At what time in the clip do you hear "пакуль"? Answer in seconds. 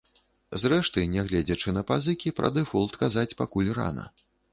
3.43-3.71